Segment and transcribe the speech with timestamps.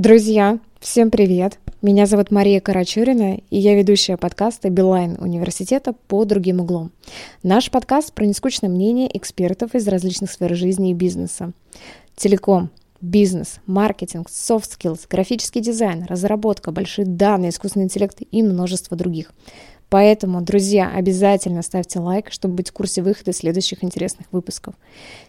[0.00, 1.58] Друзья, всем привет!
[1.82, 6.90] Меня зовут Мария Карачурина, и я ведущая подкаста «Билайн» университета «По другим углом».
[7.42, 11.52] Наш подкаст про нескучное мнение экспертов из различных сфер жизни и бизнеса.
[12.16, 12.70] Телеком,
[13.02, 19.34] бизнес, маркетинг, soft skills, графический дизайн, разработка, большие данные, искусственный интеллект и множество других.
[19.90, 24.74] Поэтому, друзья, обязательно ставьте лайк, чтобы быть в курсе выхода следующих интересных выпусков.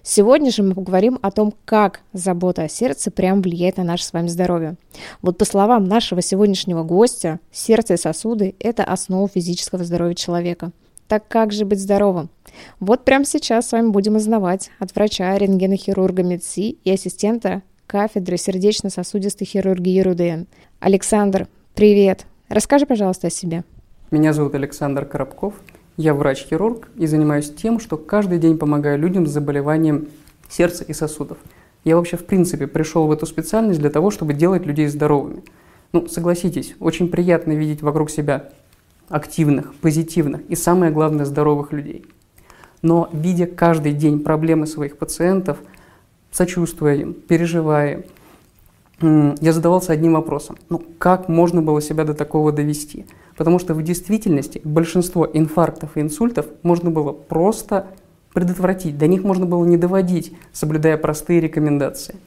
[0.03, 4.13] Сегодня же мы поговорим о том, как забота о сердце прям влияет на наше с
[4.13, 4.75] вами здоровье.
[5.23, 10.71] Вот по словам нашего сегодняшнего гостя, сердце и сосуды– это основа физического здоровья человека.
[11.07, 12.29] Так как же быть здоровым?
[12.79, 19.47] Вот прямо сейчас с вами будем узнавать от врача, рентгенохирурга МЕДСИ и ассистента кафедры сердечно-сосудистой
[19.47, 20.45] хирургии РУДН.
[20.79, 22.27] Александр, привет!
[22.47, 23.63] Расскажи, пожалуйста, о себе.
[24.11, 25.53] Меня зовут Александр Коробков.
[25.95, 30.09] Я врач-хирург и занимаюсь тем, что каждый день помогаю людям с заболеванием
[30.49, 31.37] сердца и сосудов.
[31.85, 35.43] Я вообще, в принципе, пришел в эту специальность для того, чтобы делать людей здоровыми.
[35.93, 38.49] Ну, согласитесь, очень приятно видеть вокруг себя
[39.07, 42.05] активных, позитивных и, самое главное, здоровых людей.
[42.81, 45.57] Но, видя каждый день проблемы своих пациентов,
[46.33, 48.03] сочувствуя им, переживая
[48.99, 50.57] я задавался одним вопросом.
[50.69, 53.05] Ну, как можно было себя до такого довести?
[53.41, 57.87] Потому что в действительности большинство инфарктов и инсультов можно было просто
[58.35, 62.17] предотвратить, до них можно было не доводить, соблюдая простые рекомендации.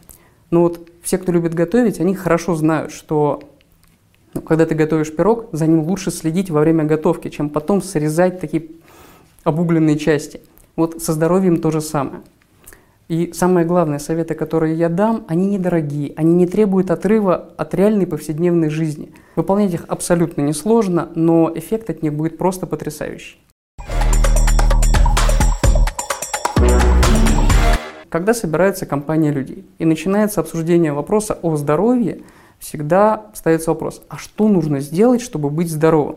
[0.50, 3.44] Но вот все, кто любит готовить, они хорошо знают, что
[4.34, 8.40] ну, когда ты готовишь пирог, за ним лучше следить во время готовки, чем потом срезать
[8.40, 8.66] такие
[9.44, 10.40] обугленные части.
[10.74, 12.22] Вот со здоровьем то же самое.
[13.06, 18.06] И самое главное, советы, которые я дам, они недорогие, они не требуют отрыва от реальной
[18.06, 19.12] повседневной жизни.
[19.36, 23.38] Выполнять их абсолютно несложно, но эффект от них будет просто потрясающий.
[28.08, 32.22] Когда собирается компания людей и начинается обсуждение вопроса о здоровье,
[32.58, 36.16] всегда ставится вопрос, а что нужно сделать, чтобы быть здоровым?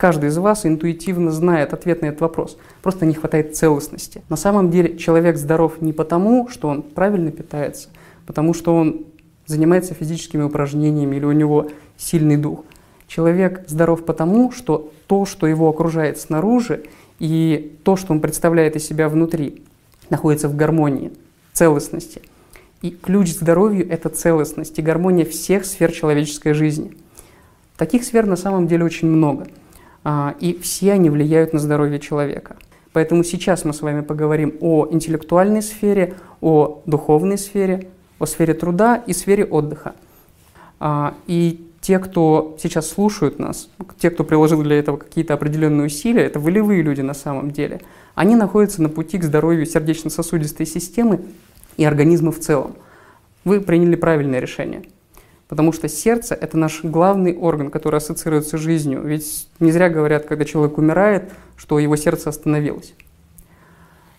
[0.00, 2.56] Каждый из вас интуитивно знает ответ на этот вопрос.
[2.80, 4.22] Просто не хватает целостности.
[4.30, 7.90] На самом деле человек здоров не потому, что он правильно питается,
[8.24, 9.04] потому что он
[9.44, 11.68] занимается физическими упражнениями или у него
[11.98, 12.64] сильный дух.
[13.08, 16.84] Человек здоров потому, что то, что его окружает снаружи,
[17.18, 19.62] и то, что он представляет из себя внутри,
[20.08, 21.12] находится в гармонии,
[21.52, 22.22] целостности.
[22.80, 26.96] И ключ к здоровью– это целостность и гармония всех сфер человеческой жизни.
[27.76, 29.46] Таких сфер на самом деле очень много–
[30.04, 32.56] и все они влияют на здоровье человека.
[32.92, 37.88] Поэтому сейчас мы с вами поговорим о интеллектуальной сфере, о духовной сфере,
[38.18, 39.94] о сфере труда и сфере отдыха.
[40.80, 43.68] А, и те, кто сейчас слушают нас,
[43.98, 47.80] те, кто приложил для этого какие-то определенные усилия, это волевые люди на самом деле,
[48.14, 51.20] они находятся на пути к здоровью сердечно-сосудистой системы
[51.76, 52.74] и организма в целом.
[53.44, 54.82] Вы приняли правильное решение–
[55.50, 59.02] Потому что сердце– это наш главный орган, который ассоциируется с жизнью.
[59.02, 62.94] Ведь не зря говорят, когда человек умирает, что его сердце остановилось.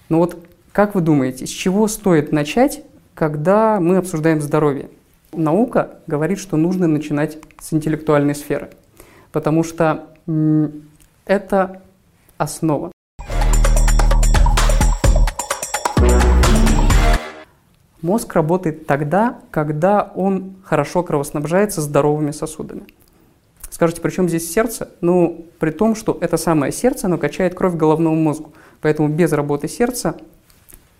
[0.09, 2.83] Но вот как вы думаете, с чего стоит начать,
[3.13, 4.89] когда мы обсуждаем здоровье?
[5.31, 8.69] Наука говорит, что нужно начинать с интеллектуальной сферы,
[9.31, 10.09] потому что
[11.25, 11.81] это
[12.37, 12.91] основа.
[18.01, 22.83] Мозг работает тогда, когда он хорошо кровоснабжается здоровыми сосудами.
[23.69, 24.89] Скажите, при чем здесь сердце?
[25.01, 28.53] Ну, при том, что это самое сердце, оно качает кровь головному мозгу.
[28.81, 30.15] Поэтому без работы сердца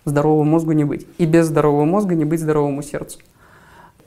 [0.04, 1.06] здоровому мозгу не быть.
[1.18, 3.18] И без здорового мозга не быть здоровому сердцу.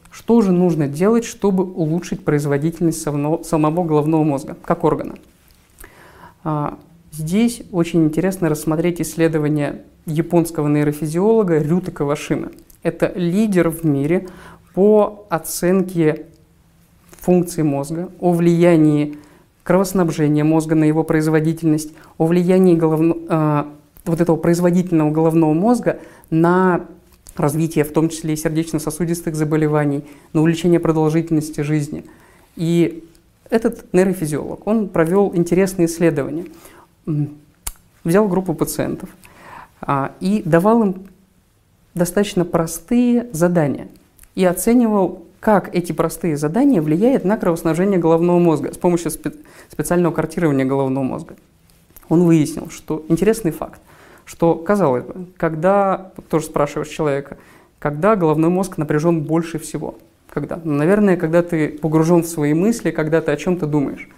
[0.10, 5.16] Что же нужно делать, чтобы улучшить производительность самого головного мозга, как органа?
[6.46, 6.78] А,
[7.12, 12.52] здесь очень интересно рассмотреть исследование японского нейрофизиолога Рюта Кавашимы–
[12.86, 14.28] это лидер в мире
[14.76, 16.28] по оценке
[17.10, 19.18] функций мозга, о влиянии
[19.64, 23.64] кровоснабжения мозга на его производительность, о влиянии головно, э,
[24.06, 26.00] вот этого производительного головного мозга
[26.30, 26.86] на
[27.36, 32.06] развитие, в том числе и сердечно-сосудистых заболеваний, на увеличение продолжительности жизни.
[32.56, 33.04] И
[33.50, 36.46] этот нейрофизиолог, он провел интересные исследования.
[38.04, 39.10] Взял группу пациентов
[39.82, 40.96] а, и давал им
[41.96, 43.88] достаточно простые задания
[44.36, 49.32] и оценивал, как эти простые задания влияют на кровоснабжение головного мозга с помощью спе
[49.70, 51.36] специального картирования головного мозга.
[52.10, 53.80] Он выяснил, что интересный факт,
[54.26, 57.38] что, казалось бы, когда, тоже спрашиваешь человека,
[57.80, 59.96] когда головной мозг напряжен больше всего?
[60.30, 60.60] Когда?
[60.64, 64.10] Ну, наверное, когда ты погружен в свои мысли, когда ты о чем-то думаешь.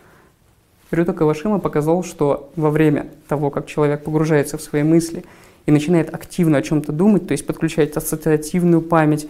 [0.89, 5.25] Рюта Кавашима показал, что во время того, как человек погружается в свои мысли
[5.67, 9.29] и начинает активно о чем-то думать, то есть подключать ассоциативную память,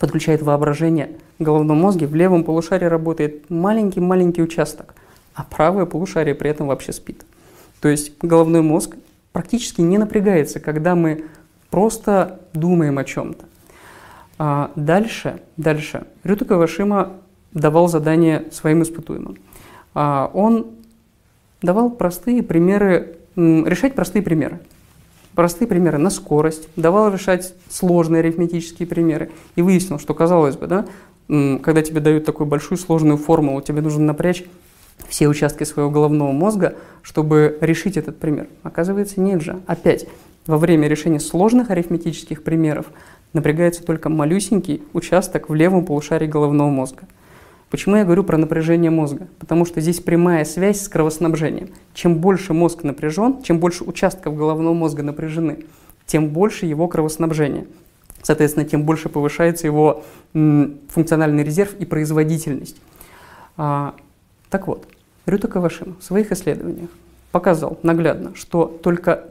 [0.00, 1.10] подключает воображение.
[1.38, 4.94] В головном мозге в левом полушарии работает маленький-маленький участок,
[5.34, 7.26] а правое полушарие при этом вообще спит.
[7.80, 8.96] То есть головной мозг
[9.32, 11.24] практически не напрягается, когда мы
[11.70, 13.44] просто думаем о чем-то.
[14.38, 16.06] А дальше, дальше.
[16.22, 17.14] Рюта Кавашима
[17.52, 19.36] давал задание своим испытуемым.
[19.94, 20.66] А он
[21.60, 24.60] давал простые примеры, решать простые примеры.
[25.36, 29.30] Простые примеры на скорость, давал решать сложные арифметические примеры.
[29.54, 30.86] И выяснил, что, казалось бы, да,
[31.28, 34.44] когда тебе дают такую большую сложную формулу, тебе нужно напрячь
[35.08, 38.48] все участки своего головного мозга, чтобы решить этот пример.
[38.62, 39.60] Оказывается, нет же.
[39.66, 40.06] Опять,
[40.46, 42.86] во время решения сложных арифметических примеров
[43.34, 47.02] напрягается только малюсенький участок в левом полушарии головного мозга.
[47.70, 49.26] Почему я говорю про напряжение мозга?
[49.38, 51.70] Потому что здесь прямая связь с кровоснабжением.
[51.94, 55.64] Чем больше мозг напряжен, чем больше участков головного мозга напряжены,
[56.06, 57.66] тем больше его кровоснабжение.
[58.22, 62.76] Соответственно, тем больше повышается его функциональный резерв и производительность.
[63.56, 63.94] А,
[64.48, 64.86] так вот,
[65.26, 66.90] Рюта Кавашима в своих исследованиях
[67.32, 69.24] показал наглядно, что только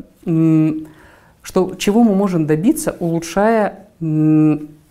[1.42, 3.88] что, чего мы можем добиться, улучшая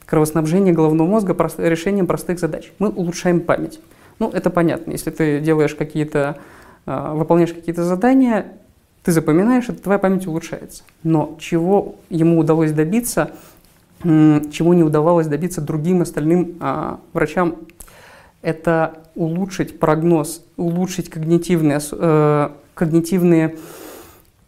[0.06, 2.72] кровоснабжение головного мозга прост, решением простых задач.
[2.78, 3.80] Мы улучшаем память.
[4.18, 4.92] Ну, это понятно.
[4.92, 6.38] Если ты делаешь какие-то,
[6.86, 8.46] э, выполняешь какие-то задания,
[9.02, 10.82] ты запоминаешь, это твоя память улучшается.
[11.02, 13.32] Но чего ему удалось добиться,
[14.02, 17.56] чего не удавалось добиться другим остальным э, врачам,
[18.42, 23.56] это улучшить прогноз, улучшить когнитивные, э, когнитивные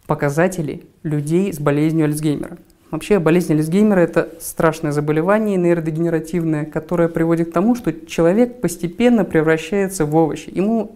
[0.07, 2.59] показатели людей с болезнью Альцгеймера.
[2.91, 10.05] Вообще болезнь Альцгеймера– это страшное заболевание нейродегенеративное, которое приводит к тому, что человек постепенно превращается
[10.05, 10.51] в овощи.
[10.51, 10.93] Ему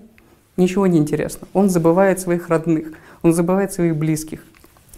[0.56, 1.48] ничего не интересно.
[1.52, 2.92] Он забывает своих родных,
[3.22, 4.44] он забывает своих близких.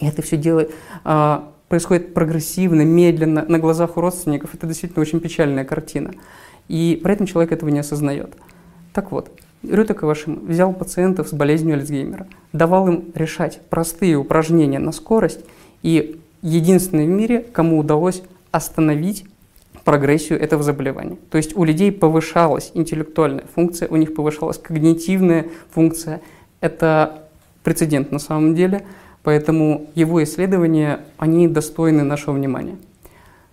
[0.00, 0.68] И это все дело
[1.04, 4.54] а, происходит прогрессивно, медленно, на глазах у родственников.
[4.54, 6.12] Это действительно очень печальная картина.
[6.68, 8.34] И при этом человек этого не осознает.
[8.92, 9.30] Так вот,
[9.62, 15.40] Рюта Кавашима взял пациентов с болезнью Альцгеймера, давал им решать простые упражнения на скорость,
[15.82, 19.24] и единственный в мире, кому удалось остановить
[19.84, 21.16] прогрессию этого заболевания.
[21.30, 26.20] То есть у людей повышалась интеллектуальная функция, у них повышалась когнитивная функция.
[26.60, 27.24] Это
[27.64, 28.84] прецедент на самом деле,
[29.22, 32.76] поэтому его исследования, они достойны нашего внимания.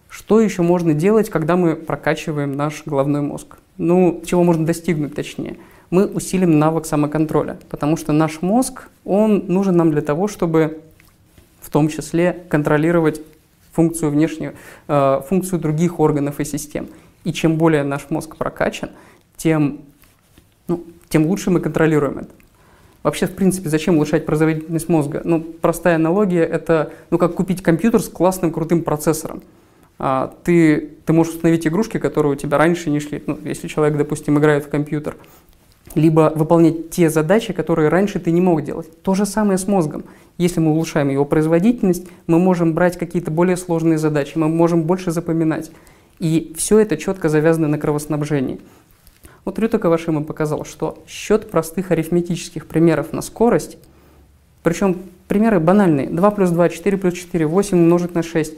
[0.10, 3.58] Что еще можно делать, когда мы прокачиваем наш головной мозг?
[3.78, 5.58] Ну, чего можно достигнуть точнее?
[5.92, 10.82] Мы усилим навык самоконтроля, потому что наш мозг, он нужен нам для того, чтобы
[11.62, 13.22] в том числе контролировать
[13.72, 14.56] функцию внешнюю,
[14.88, 16.88] э, функцию других органов и систем.
[17.24, 18.90] И чем более наш мозг прокачан,
[19.38, 19.82] тем,
[20.68, 22.30] ну, тем лучше мы контролируем это.
[23.04, 25.22] Вообще, в принципе, зачем улучшать производительность мозга?
[25.24, 29.42] Ну, простая аналогия– это, ну, как купить компьютер с классным крутым процессором.
[29.98, 33.24] А, ты, ты можешь установить игрушки, которые у тебя раньше не шли.
[33.26, 35.16] Ну, если человек, допустим, играет в компьютер,
[35.96, 39.02] либо выполнять те задачи, которые раньше ты не мог делать.
[39.02, 40.04] То же самое с мозгом.
[40.38, 45.12] Если мы улучшаем его производительность, мы можем брать какие-то более сложные задачи, мы можем больше
[45.12, 45.72] запоминать.
[46.20, 48.60] И все это четко завязано на кровоснабжении.
[49.46, 53.78] Вот Рюта Кавашима показал, что счет простых арифметических примеров на скорость,
[54.64, 54.98] причем
[55.28, 58.54] примеры банальные, 2 плюс 2, 4 плюс 4, 8 умножить на 6,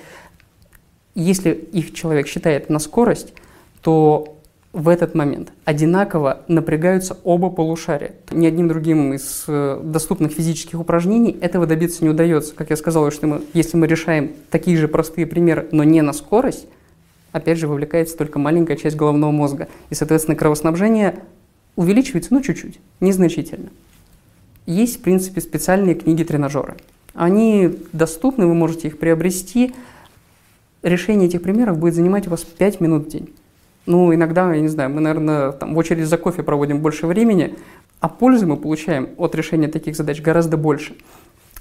[1.13, 3.33] если их человек считает на скорость,
[3.81, 4.38] то
[4.73, 8.13] в этот момент одинаково напрягаются оба полушария.
[8.31, 12.55] Ни одним другим из э, доступных физических упражнений этого добиться не удается.
[12.55, 16.13] Как я сказал, что мы, если мы решаем такие же простые примеры, но не на
[16.13, 16.67] скорость,
[17.33, 19.67] опять же вовлекается только маленькая часть головного мозга.
[19.89, 21.15] И, соответственно, кровоснабжение
[21.75, 23.69] увеличивается, ну, чуть-чуть, незначительно.
[24.65, 26.77] Есть, в принципе, специальные книги-тренажеры.
[27.13, 29.73] Они доступны, вы можете их приобрести.
[30.81, 33.33] Решение этих примеров будет занимать у вас 5 минут в день.
[33.85, 37.55] Ну, иногда, я не знаю, мы, наверное, там, в очередь за кофе проводим больше времени,
[38.00, 40.95] а пользы мы получаем от решения таких задач гораздо больше.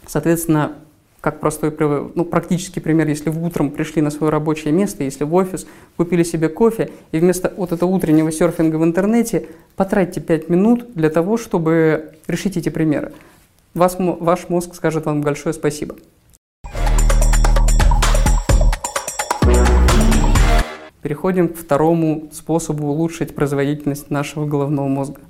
[0.06, 0.72] Соответственно,
[1.20, 1.74] как простой,
[2.14, 6.22] ну, практический пример, если вы утром пришли на свое рабочее место, если в офис, купили
[6.22, 11.36] себе кофе, и вместо вот этого утреннего серфинга в интернете потратьте 5 минут для того,
[11.36, 13.12] чтобы решить эти примеры.
[13.74, 15.96] Вас, ваш мозг скажет вам большое спасибо.
[21.02, 25.20] Переходим к второму способу улучшить производительность нашего головного мозга.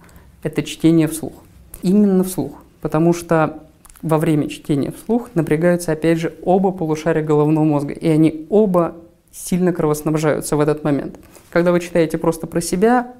[0.42, 1.34] Это чтение вслух.
[1.82, 3.62] Именно вслух, потому что
[4.02, 8.96] во время чтения вслух напрягаются опять же оба полушария головного мозга, и они оба
[9.30, 11.16] сильно кровоснабжаются в этот момент.
[11.50, 13.14] Когда вы читаете просто про себя,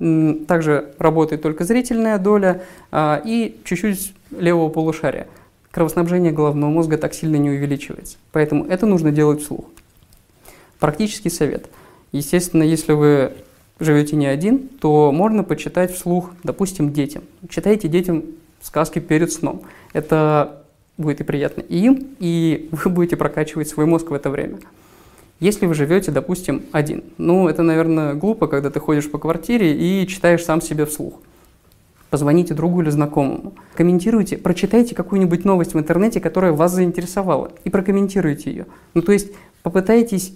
[0.48, 5.28] также работает только зрительная доля а, и чуть-чуть левого полушария.
[5.70, 8.16] Кровоснабжение головного мозга так сильно не увеличивается.
[8.32, 9.66] Поэтому это нужно делать вслух.
[10.80, 11.68] Практический совет–
[12.12, 13.32] Естественно, если вы
[13.78, 17.22] живете не один, то можно почитать вслух, допустим, детям.
[17.48, 18.24] Читайте детям
[18.60, 19.62] сказки перед сном.
[19.92, 20.62] Это
[20.98, 24.58] будет и приятно и им, и вы будете прокачивать свой мозг в это время.
[25.40, 30.06] Если вы живете, допустим, один, ну, это, наверное, глупо, когда ты ходишь по квартире и
[30.06, 31.14] читаешь сам себе вслух.
[32.10, 33.54] Позвоните другу или знакомому.
[33.74, 38.66] Комментируйте, прочитайте какую-нибудь новость в интернете, которая вас заинтересовала, и прокомментируйте ее.
[38.92, 40.34] Ну, то есть попытайтесь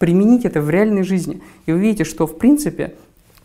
[0.00, 2.94] применить это в реальной жизни, и вы видите, что, в принципе,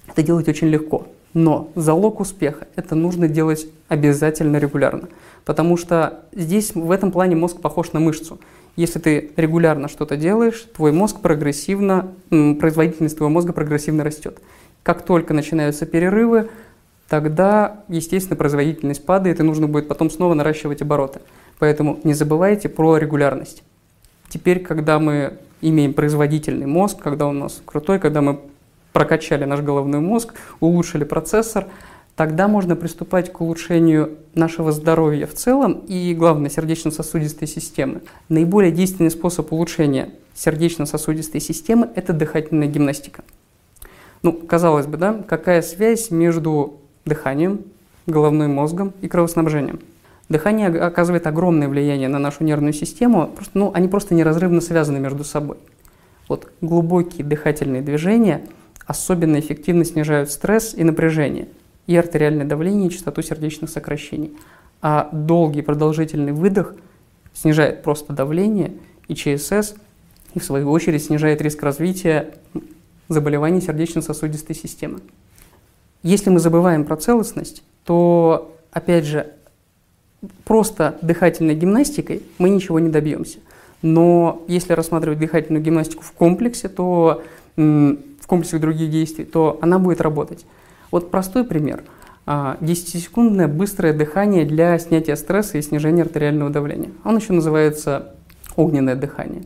[0.07, 1.05] это делать очень легко.
[1.33, 5.09] Но залог успеха– это нужно делать обязательно регулярно.
[5.43, 8.39] Потому что здесь в этом плане мозг похож на мышцу.
[8.77, 14.39] Если ты регулярно что-то делаешь, твой мозг прогрессивно, производительность твоего мозга прогрессивно растет.
[14.81, 16.47] Как только начинаются перерывы,
[17.09, 21.19] тогда, естественно, производительность падает, и нужно будет потом снова наращивать обороты.
[21.59, 23.61] Поэтому не забывайте про регулярность.
[24.29, 25.37] Теперь, когда мы
[25.69, 28.39] имеем производительный мозг, когда он у нас крутой, когда мы
[28.93, 31.67] прокачали наш головной мозг, улучшили процессор–
[32.15, 38.01] тогда можно приступать к улучшению нашего здоровья в целом и, главное, сердечно-сосудистой системы.
[38.29, 43.23] Наиболее действенный способ улучшения сердечно-сосудистой системы– это дыхательная гимнастика.
[44.21, 47.61] Ну, казалось бы, да, какая связь между дыханием,
[48.07, 49.79] головным мозгом и кровоснабжением?
[50.29, 55.23] Дыхание оказывает огромное влияние на нашу нервную систему, просто, ну, они просто неразрывно связаны между
[55.23, 55.57] собой.
[56.27, 58.45] Вот глубокие дыхательные движения
[58.87, 61.47] особенно эффективно снижают стресс и напряжение–
[61.87, 64.35] и артериальное давление, и частоту сердечных сокращений.
[64.81, 66.75] А долгий продолжительный выдох
[67.33, 68.73] снижает просто давление
[69.07, 69.75] и ЧСС,
[70.33, 72.33] и в свою очередь снижает риск развития
[73.07, 74.99] заболеваний сердечно-сосудистой системы.
[76.01, 79.31] Если мы забываем про целостность, то, опять же,
[80.43, 83.39] просто дыхательной гимнастикой мы ничего не добьемся.
[83.81, 87.23] Но если рассматривать дыхательную гимнастику в комплексе, то
[87.55, 90.45] в комплексе других действий, то она будет работать.
[90.91, 91.83] Вот простой пример.
[92.25, 96.89] 10-секундное а, быстрое дыхание для снятия стресса и снижения артериального давления.
[97.03, 98.15] Он еще называется
[98.55, 99.43] огненное дыхание.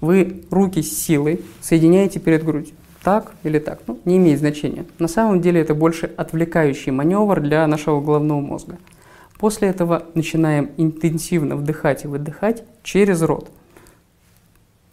[0.00, 2.74] Вы руки с силой соединяете перед грудью.
[3.02, 4.84] Так или так, ну, не имеет значения.
[5.00, 8.78] На самом деле это больше отвлекающий маневр для нашего головного мозга.
[9.42, 13.50] После этого начинаем интенсивно вдыхать и выдыхать через рот.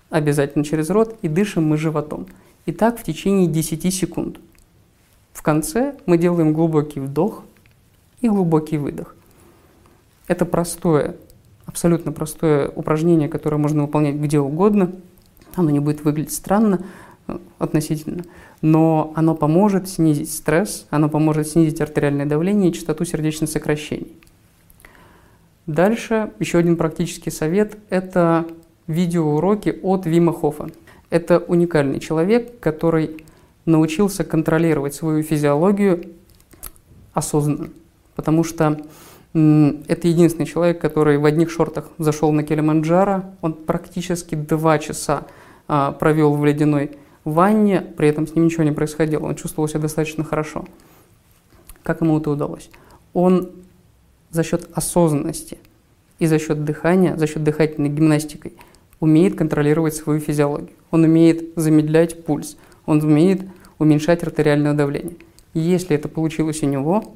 [0.10, 2.26] Обязательно через рот и дышим мы животом.
[2.66, 4.40] И так в течение 10 секунд.
[5.34, 7.44] В конце мы делаем глубокий вдох
[8.22, 9.16] и глубокий выдох.
[10.26, 11.18] Это простое,
[11.68, 14.94] абсолютно простое упражнение, которое можно выполнять где угодно.
[15.54, 16.84] Оно не будет выглядеть странно
[17.28, 18.24] э, относительно,
[18.64, 24.12] но оно поможет снизить стресс, оно поможет снизить артериальное давление и частоту сердечных сокращений.
[25.70, 28.48] Дальше еще один практический совет– это
[28.88, 30.70] видеоуроки от Вима Хофа.
[31.12, 33.24] Это уникальный человек, который
[33.66, 36.16] научился контролировать свою физиологию
[37.14, 37.70] осознанно.
[38.16, 38.82] Потому что
[39.34, 43.26] это единственный человек, который в одних шортах зашел на Килиманджаро.
[43.42, 45.28] Он практически два часа
[45.68, 49.28] а, провел в ледяной ванне, при этом с ним ничего не происходило.
[49.28, 50.66] Он чувствовал себя достаточно хорошо.
[51.84, 52.72] Как ему это удалось?
[53.14, 53.52] Он
[54.32, 55.58] за счет осознанности
[56.20, 58.54] и за счет дыхания, за счет дыхательной гимнастикой
[59.00, 60.76] умеет контролировать свою физиологию.
[60.92, 63.44] Он умеет замедлять пульс, он умеет
[63.78, 65.16] уменьшать артериальное давление.
[65.54, 67.16] Если это получилось у него,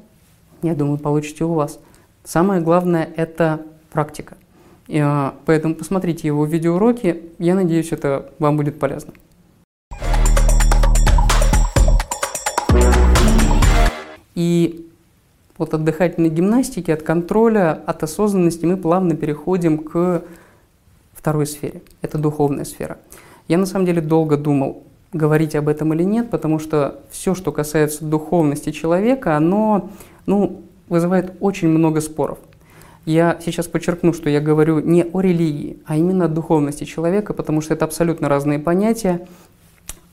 [0.62, 1.78] я думаю, получите у вас.
[2.24, 3.60] Самое главное– это
[3.92, 4.36] практика.
[4.86, 9.12] И, а, поэтому посмотрите его видеоуроки, я надеюсь, это вам будет полезно.
[14.34, 14.90] И
[15.58, 20.24] вот от дыхательной гимнастики, от контроля, от осознанности мы плавно переходим к
[21.12, 21.82] второй сфере.
[22.02, 22.98] Это духовная сфера.
[23.48, 24.82] Я на самом деле долго думал,
[25.12, 29.90] говорить об этом или нет, потому что все, что касается духовности человека, оно
[30.26, 32.38] ну, вызывает очень много споров.
[33.06, 37.60] Я сейчас подчеркну, что я говорю не о религии, а именно о духовности человека, потому
[37.60, 39.26] что это абсолютно разные понятия.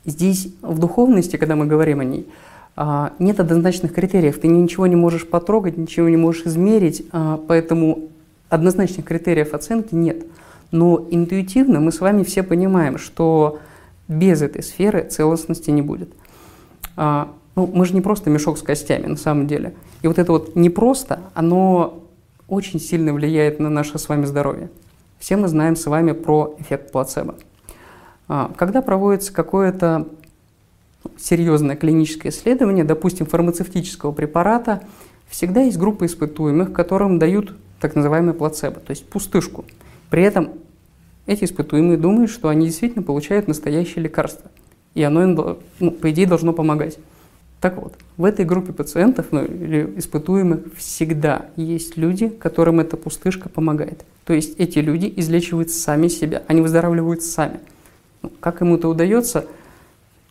[0.04, 2.28] Здесь в духовности, когда мы говорим о ней,
[3.18, 4.40] нет однозначных критериев.
[4.40, 8.08] Ты ничего не можешь потрогать, ничего не можешь измерить, а, поэтому
[8.48, 10.24] однозначных критериев оценки нет.
[10.70, 13.58] Но интуитивно мы с вами все понимаем, что
[14.08, 16.12] без этой сферы целостности не будет.
[16.96, 19.74] А, ну, мы же не просто мешок с костями на самом деле.
[20.00, 22.02] И вот это вот не просто, оно
[22.48, 24.70] очень сильно влияет на наше с вами здоровье.
[25.18, 27.34] Все мы знаем с вами про эффект плацебо.
[28.28, 30.08] А, когда проводится какое-то
[31.18, 34.82] серьезное клиническое исследование, допустим, фармацевтического препарата,
[35.28, 39.64] всегда есть группа испытуемых, которым дают так называемый плацебо, то есть пустышку.
[40.10, 40.50] При этом
[41.26, 44.50] эти испытуемые думают, что они действительно получают настоящее лекарство.
[44.94, 46.98] и оно им, ну, по идее, должно помогать.
[47.62, 53.48] Так вот, в этой группе пациентов ну, или испытуемых всегда есть люди, которым эта пустышка
[53.48, 54.04] помогает.
[54.24, 57.60] То есть эти люди излечивают сами себя, они выздоравливают сами.
[58.20, 59.46] Ну, как им это удается,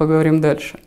[0.01, 0.79] поговорим дальше.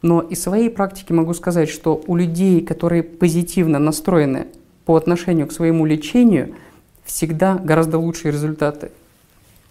[0.00, 4.46] Но из своей практики могу сказать, что у людей, которые позитивно настроены
[4.86, 6.54] по отношению к своему лечению,
[7.04, 8.90] всегда гораздо лучшие результаты.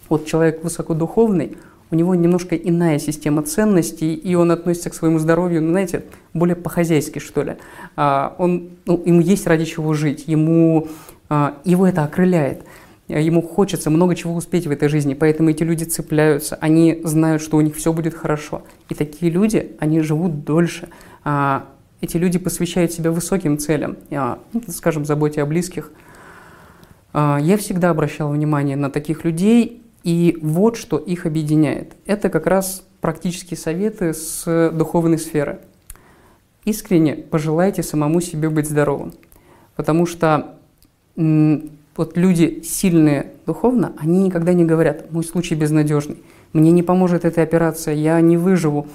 [0.07, 1.57] Вот человек высокодуховный,
[1.89, 6.03] у него немножко иная система ценностей, и он относится к своему здоровью, ну, знаете,
[6.35, 7.55] более по-хозяйски, что ли.
[7.95, 10.89] А, он, ну, ему есть ради чего жить, ему,
[11.27, 12.61] а, его это окрыляет.
[13.19, 17.57] Ему хочется много чего успеть в этой жизни, поэтому эти люди цепляются, они знают, что
[17.57, 18.63] у них все будет хорошо.
[18.89, 20.89] И такие люди, они живут дольше.
[21.23, 21.65] А,
[21.99, 25.91] эти люди посвящают себя высоким целям, ну, скажем, заботе о близких.
[27.13, 31.93] Я всегда обращал внимание на таких людей, и вот что их объединяет.
[32.05, 35.59] Это как раз практические советы с духовной сферы.
[36.65, 39.13] Искренне пожелайте самому себе быть здоровым.
[39.75, 40.55] Потому что
[41.95, 46.17] вот люди сильные духовно, они никогда не говорят, мой случай безнадежный,
[46.53, 48.87] мне не поможет эта операция, я не выживу,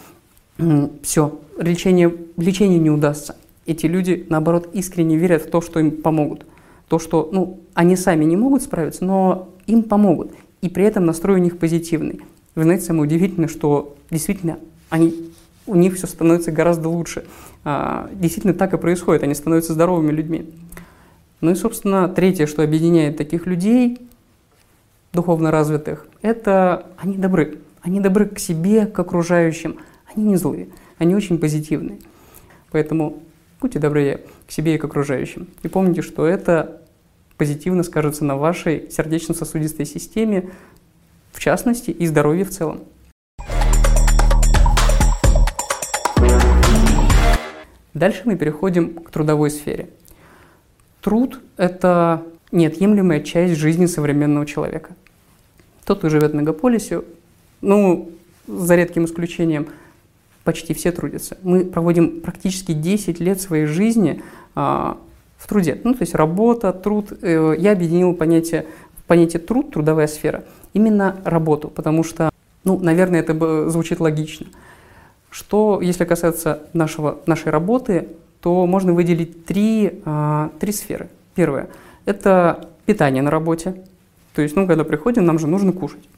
[1.02, 3.36] все, лечение, лечение не удастся.
[3.66, 6.46] Эти люди, наоборот, искренне верят в то, что им помогут.
[6.88, 10.32] То, что ну, они сами не могут справиться, но им помогут
[10.66, 12.20] и при этом настрой у них позитивный.
[12.54, 15.14] Вы знаете, самое удивительное, что действительно они,
[15.66, 17.24] у них все становится гораздо лучше.
[17.64, 20.50] А, действительно так и происходит, они становятся здоровыми людьми.
[21.40, 24.08] Ну и, собственно, третье, что объединяет таких людей,
[25.12, 27.58] духовно развитых, это они добры.
[27.82, 29.78] Они добры к себе, к окружающим.
[30.14, 31.98] Они не злые, они очень позитивные.
[32.70, 33.22] Поэтому
[33.60, 35.48] будьте добры к себе и к окружающим.
[35.62, 36.82] И помните, что это
[37.36, 40.50] позитивно скажется на вашей сердечно-сосудистой системе,
[41.32, 42.80] в частности, и здоровье в целом.
[47.92, 49.90] Дальше мы переходим к трудовой сфере.
[51.06, 54.96] Труд– это неотъемлемая часть жизни современного человека.
[55.84, 57.02] Тот, кто живет в мегаполисе,
[57.60, 58.10] ну,
[58.48, 59.68] за редким исключением,
[60.42, 61.38] почти все трудятся.
[61.44, 64.20] Мы проводим практически 10 лет своей жизни
[64.56, 64.98] а,
[65.38, 65.80] в труде.
[65.84, 67.12] Ну, то есть работа, труд.
[67.22, 68.66] Э, я объединил понятие,
[69.06, 70.42] понятие труд, трудовая сфера,
[70.72, 72.30] именно работу, потому что,
[72.64, 74.48] ну, наверное, это звучит логично.
[75.30, 78.08] Что, если касаться нашего, нашей работы,
[78.40, 81.08] то можно выделить три, а, три сферы.
[81.34, 81.68] Первое–
[82.04, 83.84] это питание на работе.
[84.34, 86.08] То есть, ну, когда приходим, нам же нужно кушать.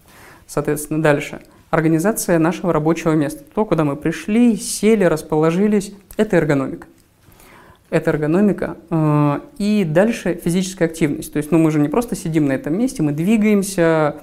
[0.46, 3.44] Соответственно, дальше– организация нашего рабочего места.
[3.54, 6.86] То, куда мы пришли, сели, расположились– это эргономика
[7.90, 8.76] это эргономика.
[8.90, 11.32] Э, и дальше физическая активность.
[11.32, 14.16] То есть ну, мы же не просто сидим на этом месте, мы двигаемся,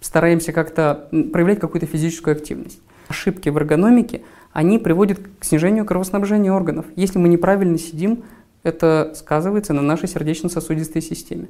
[0.00, 2.80] стараемся как-то проявлять какую-то физическую активность.
[3.08, 4.22] Ошибки в эргономике,
[4.58, 6.86] они приводят к снижению кровоснабжения органов.
[6.96, 8.24] Если мы неправильно сидим,
[8.64, 11.46] это сказывается на нашей сердечно-сосудистой системе.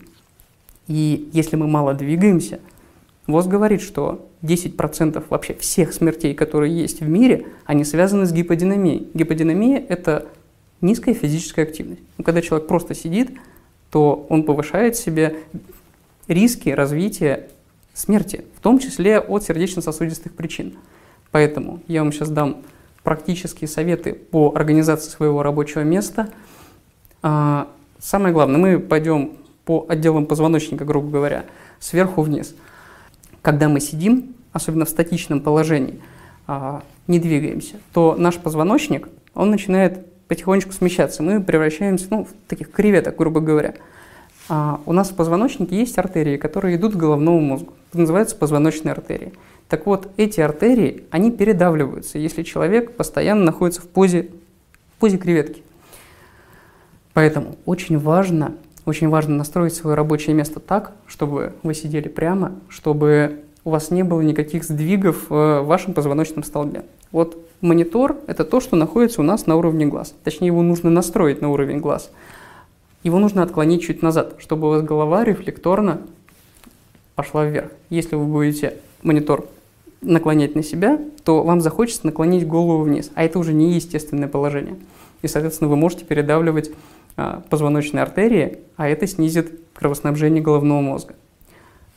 [0.88, 2.60] И если мы мало двигаемся,
[3.26, 9.08] ВОЗ говорит, что 10% вообще всех смертей, которые есть в мире, они связаны с гиподинамией.
[9.14, 10.26] Гиподинамия– это
[10.82, 12.02] низкая физическая активность.
[12.18, 13.30] Но когда человек просто сидит,
[13.90, 15.38] то он повышает себе
[16.26, 17.48] риски развития
[17.94, 20.74] смерти, в том числе от сердечно-сосудистых причин.
[21.30, 22.58] Поэтому я вам сейчас дам
[23.08, 26.28] практические советы по организации своего рабочего места.
[27.22, 27.68] А,
[27.98, 31.46] самое главное, мы пойдем по отделам позвоночника, грубо говоря,
[31.80, 32.54] сверху вниз.
[33.40, 36.02] Когда мы сидим, особенно в статичном положении,
[36.46, 41.22] а, не двигаемся, то наш позвоночник, он начинает потихонечку смещаться.
[41.22, 43.76] Мы превращаемся ну, в таких креветок, грубо говоря.
[44.50, 47.72] А у нас в позвоночнике есть артерии, которые идут к головному мозгу.
[47.88, 49.32] Это называется позвоночные артерии.
[49.68, 54.30] Так вот, эти артерии, они передавливаются, если человек постоянно находится в позе,
[54.96, 55.62] в позе креветки.
[57.12, 58.54] Поэтому очень важно,
[58.86, 64.04] очень важно настроить свое рабочее место так, чтобы вы сидели прямо, чтобы у вас не
[64.04, 66.84] было никаких сдвигов в вашем позвоночном столбе.
[67.12, 70.14] Вот монитор– это то, что находится у нас на уровне глаз.
[70.24, 72.10] Точнее, его нужно настроить на уровень глаз.
[73.02, 76.00] Его нужно отклонить чуть назад, чтобы у вас голова рефлекторно
[77.14, 77.70] пошла вверх.
[77.90, 79.46] Если вы будете монитор
[80.00, 84.76] наклонять на себя, то вам захочется наклонить голову вниз, а это уже не естественное положение.
[85.22, 86.70] И, соответственно, вы можете передавливать
[87.16, 91.14] а, позвоночные артерии, а это снизит кровоснабжение головного мозга.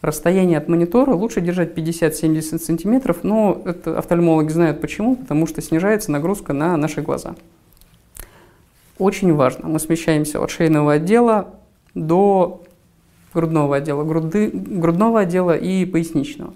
[0.01, 6.11] Расстояние от монитора лучше держать 50-70 сантиметров, но это офтальмологи знают почему, потому что снижается
[6.11, 7.35] нагрузка на наши глаза.
[8.97, 11.53] Очень важно, мы смещаемся от шейного отдела
[11.93, 12.63] до
[13.33, 16.53] грудного отдела, груды, грудного отдела и поясничного.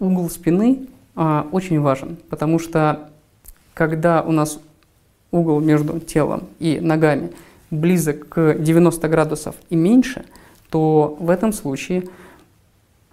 [0.00, 3.10] Угол спины а, очень важен, потому что
[3.74, 4.60] когда у нас
[5.30, 7.32] угол между телом и ногами
[7.70, 10.24] близок к 90 градусов и меньше,
[10.70, 12.08] то в этом случае,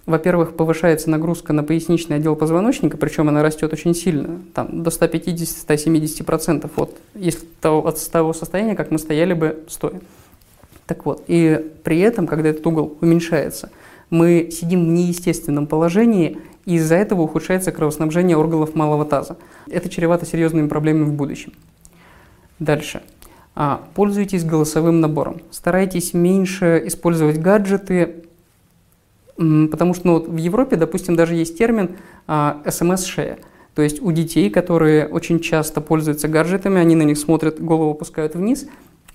[0.05, 6.69] во-первых, повышается нагрузка на поясничный отдел позвоночника, причем она растет очень сильно, там, до 150-170%
[6.75, 9.99] от, если от того состояния, как мы стояли бы стоя.
[10.85, 13.71] Так вот, и при этом, когда этот угол уменьшается,
[14.09, 19.37] мы сидим в неестественном положении, и из-за этого ухудшается кровоснабжение органов малого таза.
[19.67, 21.53] Это чревато серьезными проблемами в будущем.
[22.59, 23.01] Дальше.
[23.55, 25.41] А, пользуйтесь голосовым набором.
[25.51, 28.25] Старайтесь меньше использовать гаджеты,
[29.37, 31.91] потому что ну, вот в Европе, допустим, даже есть термин
[32.27, 33.39] а, СМС-шея.
[33.75, 38.35] То есть у детей, которые очень часто пользуются гаджетами, они на них смотрят, голову опускают
[38.35, 38.67] вниз.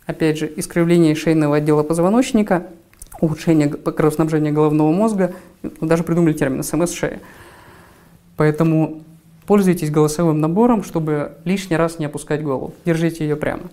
[0.06, 2.66] Опять же, искривление шейного отдела позвоночника,
[3.20, 5.34] улучшение кровоснабжения головного мозга.
[5.80, 7.20] Даже придумали термин СМС-шея.
[8.36, 9.02] Поэтому
[9.46, 12.74] пользуйтесь голосовым набором, чтобы лишний раз не опускать голову.
[12.84, 13.64] Держите ее прямо.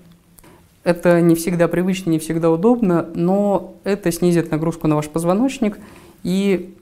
[0.84, 5.78] Это не всегда привычно, не всегда удобно, но это снизит нагрузку на ваш позвоночник
[6.24, 6.74] и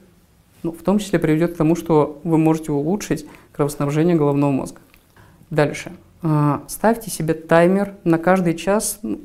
[0.63, 4.79] ну, в том числе приведет к тому, что вы можете улучшить кровоснабжение головного мозга.
[5.51, 5.91] Дальше.
[6.23, 9.19] А, ставьте себе таймер на каждый час, ну,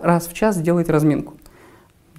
[0.00, 1.34] раз в час делайте разминку.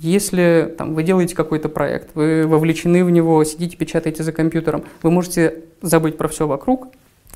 [0.01, 5.11] Если там, вы делаете какой-то проект, вы вовлечены в него, сидите, печатаете за компьютером, вы
[5.11, 6.87] можете забыть про все вокруг,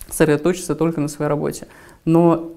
[0.10, 1.68] сосредоточиться только на своей работе.
[2.06, 2.54] Но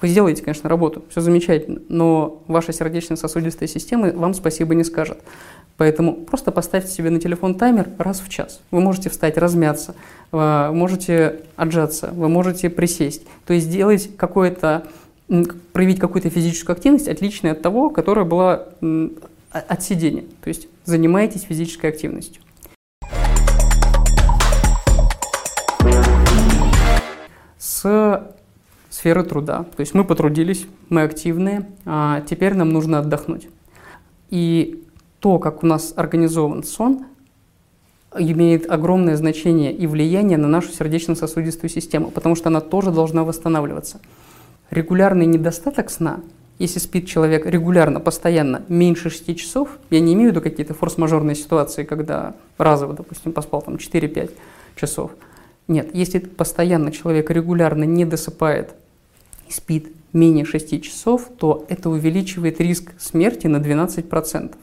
[0.00, 5.18] вы сделаете, конечно, работу, все замечательно, но ваша сердечно-сосудистая система вам спасибо не скажет.
[5.76, 8.60] Поэтому просто поставьте себе на телефон таймер раз в час.
[8.72, 9.94] Вы можете встать, размяться,
[10.32, 13.22] вы можете отжаться, вы можете присесть.
[13.46, 14.88] То есть сделать какое-то
[15.72, 18.66] проявить какую-то физическую активность, отличную от того, которая была
[19.50, 20.24] от сидения.
[20.42, 22.42] То есть занимаетесь физической активностью.
[27.58, 28.26] С
[28.90, 29.66] сферы труда.
[29.76, 33.48] То есть мы потрудились, мы активные, а теперь нам нужно отдохнуть.
[34.30, 34.84] И
[35.20, 37.06] то, как у нас организован сон,
[38.18, 44.00] имеет огромное значение и влияние на нашу сердечно-сосудистую систему, потому что она тоже должна восстанавливаться
[44.70, 46.20] регулярный недостаток сна,
[46.58, 51.34] если спит человек регулярно, постоянно, меньше 6 часов, я не имею в виду какие-то форс-мажорные
[51.34, 54.30] ситуации, когда разово, допустим, поспал там 4-5
[54.76, 55.12] часов.
[55.68, 58.74] Нет, если постоянно человек регулярно не досыпает
[59.48, 64.54] и спит менее 6 часов, то это увеличивает риск смерти на 12%.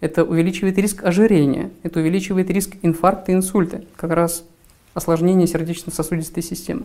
[0.00, 4.44] Это увеличивает риск ожирения, это увеличивает риск инфаркта и инсульта, как раз
[4.92, 6.84] осложнение сердечно-сосудистой системы.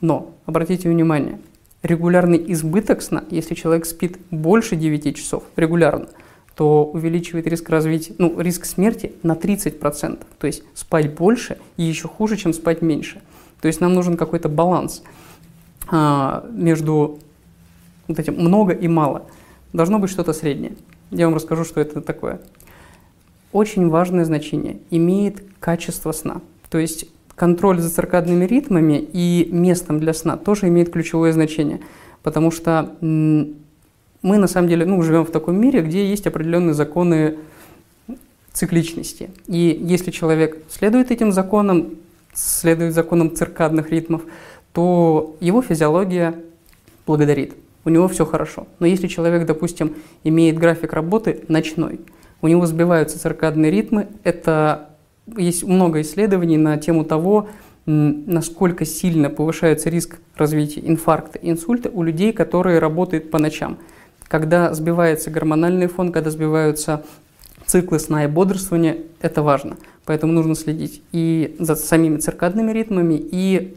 [0.00, 1.38] Но, обратите внимание,
[1.82, 6.08] регулярный избыток сна, если человек спит больше 9 часов регулярно,
[6.54, 10.24] то увеличивает риск развития, ну, риск смерти на 30%.
[10.38, 13.20] То есть спать больше и еще хуже, чем спать меньше.
[13.60, 15.02] То есть нам нужен какой-то баланс
[15.88, 17.18] а, между
[18.08, 19.26] вот этим много и мало.
[19.72, 20.76] Должно быть что-то среднее.
[21.10, 22.40] Я вам расскажу, что это такое.
[23.52, 26.40] Очень важное значение имеет качество сна.
[26.70, 27.06] То есть
[27.36, 31.80] контроль за циркадными ритмами и местом для сна тоже имеет ключевое значение,
[32.22, 37.36] потому что мы на самом деле ну, живем в таком мире, где есть определенные законы
[38.52, 39.30] цикличности.
[39.46, 41.90] И если человек следует этим законам,
[42.32, 44.22] следует законам циркадных ритмов,
[44.72, 46.34] то его физиология
[47.06, 48.66] благодарит, у него все хорошо.
[48.78, 49.94] Но если человек, допустим,
[50.24, 52.00] имеет график работы ночной,
[52.40, 54.90] у него сбиваются циркадные ритмы, это
[55.36, 57.48] есть много исследований на тему того,
[57.86, 63.78] насколько сильно повышается риск развития инфаркта инсульта у людей, которые работают по ночам.
[64.28, 67.04] Когда сбивается гормональный фон, когда сбиваются
[67.64, 69.76] циклы сна и бодрствования, это важно.
[70.04, 73.76] Поэтому нужно следить и за самими циркадными ритмами, и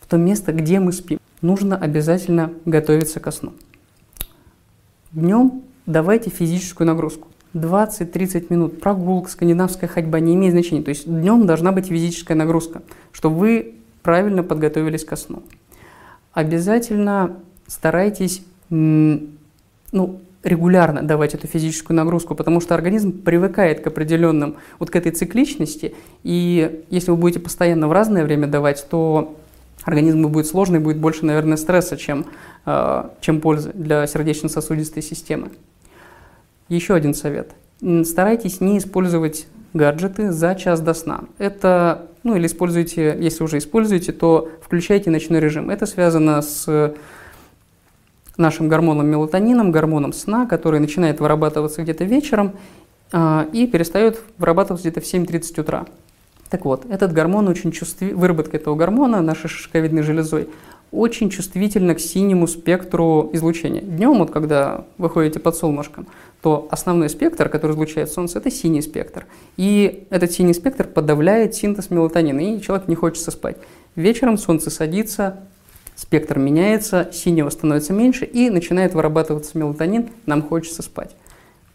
[0.00, 1.18] в то место, где мы спим.
[1.40, 3.52] Нужно обязательно готовиться ко сну.
[5.12, 7.28] Днем давайте физическую нагрузку.
[7.54, 10.82] 20-30 минут, прогулка, скандинавская ходьба не имеет значения.
[10.82, 15.42] То есть днем должна быть физическая нагрузка, чтобы вы правильно подготовились ко сну.
[16.32, 17.36] Обязательно
[17.66, 24.96] старайтесь ну, регулярно давать эту физическую нагрузку, потому что организм привыкает к определенным, вот к
[24.96, 29.36] этой цикличности, и если вы будете постоянно в разное время давать, то
[29.84, 32.26] организму будет сложно и будет больше, наверное, стресса, чем,
[32.66, 35.50] э, чем пользы для сердечно-сосудистой системы.
[36.68, 37.52] Еще один совет.
[38.04, 41.24] Старайтесь не использовать гаджеты за час до сна.
[41.38, 45.68] Это, ну или используйте, если уже используете, то включайте ночной режим.
[45.68, 46.94] Это связано с
[48.36, 52.54] нашим гормоном мелатонином, гормоном сна, который начинает вырабатываться где-то вечером
[53.12, 55.86] э, и перестает вырабатываться где-то в 7.30 утра.
[56.50, 60.48] Так вот, этот гормон очень чувствителен, выработка этого гормона нашей шишковидной железой
[60.94, 63.80] очень чувствительна к синему спектру излучения.
[63.80, 66.06] Днем, вот когда вы ходите под солнышком,
[66.40, 69.26] то основной спектр, который излучает Солнце, это синий спектр.
[69.56, 73.56] И этот синий спектр подавляет синтез мелатонина, и человек не хочется спать.
[73.96, 75.40] Вечером Солнце садится,
[75.96, 81.16] спектр меняется, синего становится меньше, и начинает вырабатываться мелатонин, нам хочется спать.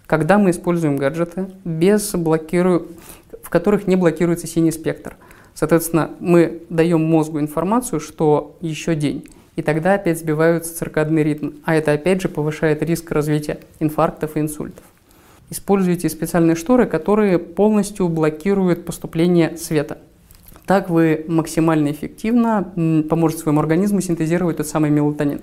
[0.05, 2.87] Когда мы используем гаджеты, без блокиру...
[3.43, 5.15] в которых не блокируется синий спектр–
[5.53, 9.27] Соответственно, мы даем мозгу информацию, что еще день.
[9.55, 11.51] И тогда опять сбиваются циркадный ритм.
[11.65, 14.83] А это опять же повышает риск развития инфарктов и инсультов.
[15.49, 19.97] Используйте специальные шторы, которые полностью блокируют поступление света.
[20.65, 22.71] Так вы максимально эффективно
[23.09, 25.41] поможете своему организму синтезировать тот самый мелатонин.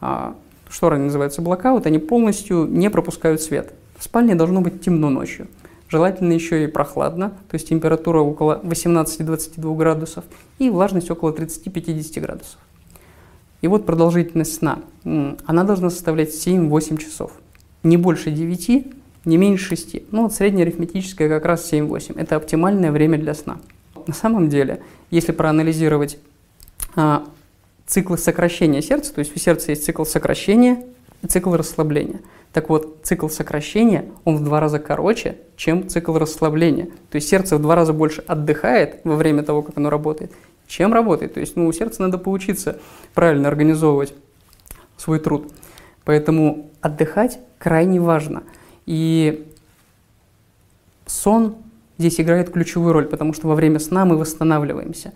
[0.00, 0.36] А,
[0.70, 3.74] шторы называются блокаут, они полностью не пропускают свет.
[3.98, 5.48] В спальне должно быть темно ночью.
[5.88, 10.24] Желательно еще и прохладно, то есть температура около 18-22 градусов
[10.58, 12.58] и влажность около 30-50 градусов.
[13.60, 14.80] И вот продолжительность сна.
[15.04, 17.32] Она должна составлять 7-8 часов.
[17.82, 18.86] Не больше 9,
[19.24, 20.10] не меньше 6.
[20.10, 22.18] Ну вот среднеарифметическое как раз 7-8.
[22.18, 23.58] Это оптимальное время для сна.
[24.06, 26.18] На самом деле, если проанализировать
[26.94, 27.24] а,
[27.86, 30.84] циклы сокращения сердца, то есть у сердца есть цикл сокращения
[31.24, 32.20] и цикл расслабления–
[32.54, 36.84] так вот, цикл сокращения, он в два раза короче, чем цикл расслабления.
[37.10, 40.30] То есть сердце в два раза больше отдыхает во время того, как оно работает,
[40.68, 41.34] чем работает.
[41.34, 42.78] То есть ну, у сердца надо поучиться
[43.12, 44.14] правильно организовывать
[44.96, 45.52] свой труд.
[46.04, 48.44] Поэтому отдыхать крайне важно.
[48.86, 49.50] И
[51.06, 51.56] сон
[51.98, 55.12] здесь играет ключевую роль, потому что во время сна мы восстанавливаемся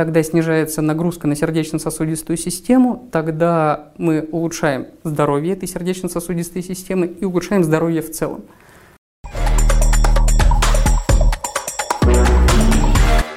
[0.00, 7.62] тогда снижается нагрузка на сердечно-сосудистую систему, тогда мы улучшаем здоровье этой сердечно-сосудистой системы и улучшаем
[7.62, 8.40] здоровье в целом.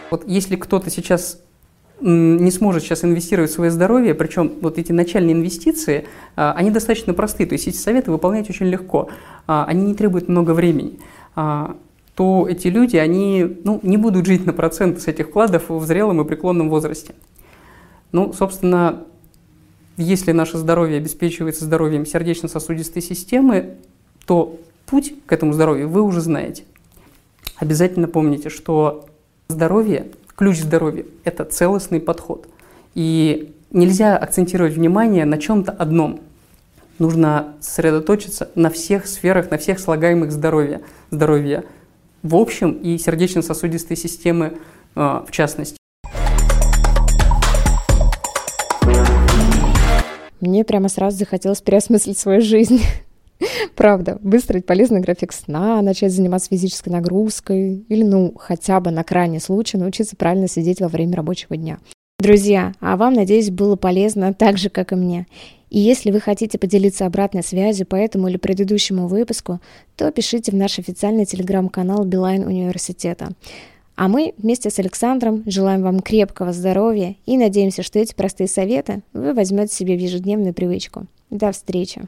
[0.10, 1.42] Вот если кто-то сейчас
[2.00, 7.14] не сможет сейчас инвестировать в свое здоровье, причем вот эти начальные инвестиции, а, они достаточно
[7.14, 9.10] простые, то есть эти советы выполнять очень легко,
[9.48, 10.98] а, они не требуют много времени.
[12.16, 16.22] То эти люди, они ну, не будут жить на процент с этих вкладов в зрелом
[16.22, 17.16] и преклонном возрасте.
[18.12, 19.04] Ну, собственно,
[19.98, 23.78] если наше здоровье обеспечивается здоровьем сердечно-сосудистой системы,
[24.26, 26.64] то путь к этому здоровью вы уже знаете.
[27.58, 29.06] Обязательно помните, что
[29.48, 32.48] здоровье, ключ здоровья– это целостный подход.
[32.94, 36.22] И нельзя акцентировать внимание на чем-то одном.
[37.00, 40.82] Нужно сосредоточиться на всех сферах, на всех слагаемых здоровья.
[41.10, 41.64] Здоровья
[42.24, 44.58] в общем и сердечно-сосудистой системы
[44.96, 45.78] а, в частности.
[50.40, 52.82] Мне прямо сразу захотелось переосмыслить свою жизнь.
[53.76, 59.40] Правда, выстроить полезный график сна, начать заниматься физической нагрузкой или, ну, хотя бы на крайний
[59.40, 61.80] случай научиться правильно сидеть во время рабочего дня.
[62.20, 65.28] Друзья, а вам, надеюсь, было полезно так же, как и мне.
[65.74, 69.60] И если вы хотите поделиться обратной связью по этому или предыдущему выпуску,
[69.96, 73.30] то пишите в наш официальный телеграм-канал Билайн Университета.
[73.96, 79.02] А мы вместе с Александром желаем вам крепкого здоровья и надеемся, что эти простые советы
[79.14, 81.08] вы возьмете себе в ежедневную привычку.
[81.32, 82.04] До встречи!